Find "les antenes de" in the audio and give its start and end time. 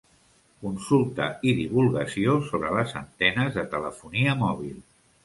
2.79-3.67